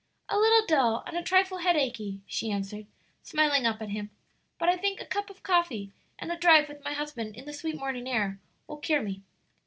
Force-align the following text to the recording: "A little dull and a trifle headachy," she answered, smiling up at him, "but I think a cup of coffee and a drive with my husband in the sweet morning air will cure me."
"A 0.29 0.35
little 0.39 0.65
dull 0.65 1.03
and 1.05 1.15
a 1.15 1.21
trifle 1.21 1.59
headachy," 1.59 2.21
she 2.25 2.49
answered, 2.49 2.87
smiling 3.21 3.67
up 3.67 3.83
at 3.83 3.89
him, 3.91 4.09
"but 4.57 4.67
I 4.67 4.75
think 4.75 4.99
a 4.99 5.05
cup 5.05 5.29
of 5.29 5.43
coffee 5.43 5.91
and 6.17 6.31
a 6.31 6.35
drive 6.37 6.67
with 6.67 6.83
my 6.83 6.93
husband 6.93 7.35
in 7.35 7.45
the 7.45 7.53
sweet 7.53 7.77
morning 7.77 8.09
air 8.09 8.39
will 8.65 8.77
cure 8.77 9.03
me." 9.03 9.21